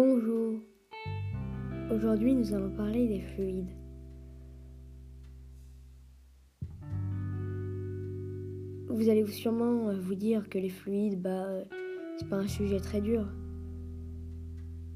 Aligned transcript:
Bonjour. 0.00 0.60
Aujourd'hui, 1.90 2.32
nous 2.32 2.54
allons 2.54 2.70
parler 2.70 3.08
des 3.08 3.20
fluides. 3.20 3.66
Vous 8.86 9.08
allez 9.08 9.26
sûrement 9.26 9.88
euh, 9.88 9.98
vous 9.98 10.14
dire 10.14 10.48
que 10.48 10.58
les 10.60 10.68
fluides, 10.68 11.20
bah, 11.20 11.46
euh, 11.48 11.64
c'est 12.16 12.28
pas 12.28 12.36
un 12.36 12.46
sujet 12.46 12.78
très 12.78 13.00
dur. 13.00 13.26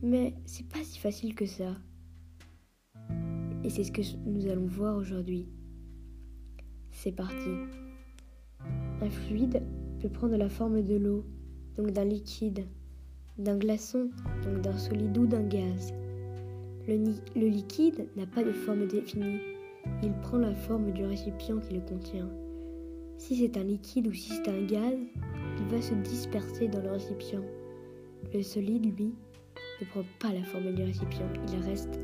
Mais 0.02 0.36
c'est 0.46 0.68
pas 0.68 0.84
si 0.84 1.00
facile 1.00 1.34
que 1.34 1.46
ça. 1.46 1.76
Et 3.64 3.71
c'est 3.71 3.82
ce 3.82 3.90
que 3.90 4.03
nous 4.25 4.46
allons 4.46 4.66
voir 4.66 4.96
aujourd'hui. 4.96 5.48
C'est 6.93 7.11
parti. 7.11 7.50
Un 9.00 9.11
fluide 9.11 9.64
peut 9.98 10.11
prendre 10.11 10.36
la 10.36 10.48
forme 10.48 10.80
de 10.80 10.94
l'eau, 10.94 11.26
donc 11.76 11.90
d'un 11.90 12.04
liquide, 12.04 12.68
d'un 13.39 13.57
glaçon, 13.57 14.11
donc 14.45 14.61
d'un 14.61 14.77
solide 14.77 15.17
ou 15.17 15.27
d'un 15.27 15.43
gaz. 15.43 15.93
Le, 16.86 17.49
liquide 17.49 18.07
n'a 18.17 18.27
pas 18.27 18.43
de 18.43 18.53
forme 18.53 18.86
définie, 18.86 19.41
il 20.03 20.13
prend 20.22 20.39
la 20.39 20.55
forme 20.55 20.91
du 20.93 21.05
récipient 21.05 21.58
qui 21.58 21.75
le 21.75 21.81
contient. 21.81 22.29
Si 23.18 23.36
c'est 23.36 23.57
un 23.57 23.64
liquide 23.64 24.08
ou 24.08 24.13
si 24.13 24.31
c'est 24.31 24.49
un 24.49 24.64
gaz, 24.67 24.99
il 25.58 25.67
va 25.67 25.81
se 25.81 25.95
disperser 25.95 26.68
dans 26.68 26.82
le 26.82 26.91
récipient. 26.91 27.45
Le 28.35 28.43
solide, 28.43 28.96
lui, 28.96 29.14
ne 29.80 29.86
prend 29.86 30.05
pas 30.19 30.33
la 30.33 30.43
forme 30.43 30.75
du 30.75 30.83
récipient, 30.83 31.29
il 31.49 31.61
reste 31.69 32.00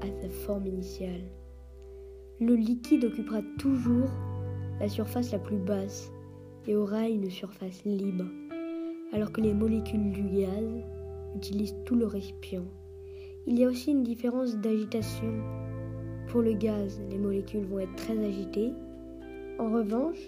à 0.00 0.06
sa 0.22 0.28
forme 0.28 0.66
initiale. 0.66 1.22
Le 2.40 2.54
liquide 2.54 3.04
occupera 3.04 3.42
toujours 3.58 4.10
la 4.80 4.88
surface 4.88 5.32
la 5.32 5.38
plus 5.38 5.58
basse 5.58 6.10
et 6.66 6.76
aura 6.76 7.08
une 7.08 7.30
surface 7.30 7.84
libre 7.84 8.24
alors 9.12 9.32
que 9.32 9.40
les 9.40 9.54
molécules 9.54 10.10
du 10.12 10.22
gaz 10.22 10.64
utilisent 11.36 11.76
tout 11.84 11.94
le 11.94 12.06
récipient. 12.06 12.66
Il 13.46 13.58
y 13.58 13.64
a 13.64 13.68
aussi 13.68 13.92
une 13.92 14.02
différence 14.02 14.56
d'agitation. 14.56 15.32
Pour 16.28 16.42
le 16.42 16.52
gaz, 16.52 17.00
les 17.10 17.18
molécules 17.18 17.64
vont 17.64 17.78
être 17.78 17.96
très 17.96 18.18
agitées. 18.18 18.72
En 19.58 19.70
revanche, 19.70 20.18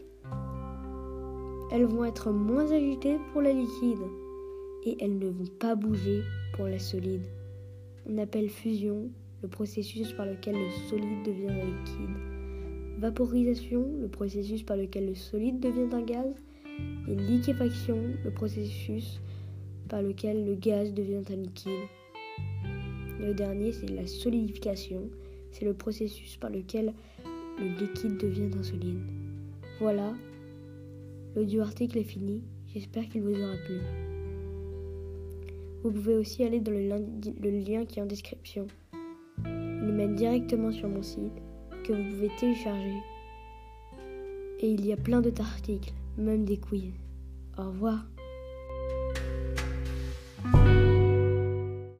elles 1.70 1.84
vont 1.84 2.04
être 2.04 2.30
moins 2.30 2.70
agitées 2.72 3.18
pour 3.32 3.42
la 3.42 3.52
liquide 3.52 4.06
et 4.84 4.96
elles 5.00 5.18
ne 5.18 5.28
vont 5.28 5.50
pas 5.58 5.74
bouger 5.74 6.22
pour 6.54 6.66
la 6.66 6.78
solide. 6.78 7.26
On 8.08 8.16
appelle 8.18 8.48
fusion 8.48 9.10
le 9.42 9.48
processus 9.48 10.12
par 10.12 10.26
lequel 10.26 10.54
le 10.54 10.70
solide 10.88 11.22
devient 11.24 11.50
un 11.50 11.64
liquide. 11.64 12.16
Vaporisation, 12.98 13.86
le 14.00 14.08
processus 14.08 14.62
par 14.62 14.76
lequel 14.76 15.06
le 15.06 15.14
solide 15.14 15.60
devient 15.60 15.94
un 15.94 16.02
gaz 16.02 16.34
et 17.08 17.14
liquéfaction, 17.14 17.98
le 18.24 18.30
processus 18.30 19.20
par 19.88 20.02
lequel 20.02 20.46
le 20.46 20.54
gaz 20.54 20.92
devient 20.94 21.22
un 21.30 21.36
liquide. 21.36 21.86
Le 23.20 23.34
dernier, 23.34 23.72
c'est 23.72 23.90
la 23.90 24.06
solidification, 24.06 25.02
c'est 25.50 25.64
le 25.64 25.74
processus 25.74 26.36
par 26.36 26.50
lequel 26.50 26.92
le 27.58 27.66
liquide 27.66 28.16
devient 28.16 28.50
un 28.58 28.62
solide. 28.62 29.00
Voilà, 29.80 30.14
l'audio 31.34 31.62
article 31.62 31.98
est 31.98 32.04
fini, 32.04 32.42
j'espère 32.72 33.08
qu'il 33.08 33.22
vous 33.22 33.34
aura 33.34 33.56
plu. 33.66 33.80
Vous 35.82 35.90
pouvez 35.90 36.14
aussi 36.14 36.44
aller 36.44 36.60
dans 36.60 36.72
le, 36.72 36.88
le 37.42 37.50
lien 37.50 37.84
qui 37.84 37.98
est 37.98 38.02
en 38.02 38.06
description. 38.06 38.66
Il 39.44 39.92
mène 39.92 40.14
directement 40.14 40.70
sur 40.70 40.88
mon 40.88 41.02
site 41.02 41.32
que 41.84 41.92
vous 41.92 42.10
pouvez 42.10 42.30
télécharger. 42.38 42.98
Et 44.60 44.70
il 44.70 44.84
y 44.86 44.92
a 44.92 44.96
plein 44.96 45.20
d'autres 45.20 45.42
articles 45.42 45.92
même 46.18 46.44
des 46.44 46.58
quiz. 46.58 46.92
Au 47.58 47.64
revoir. 47.64 48.04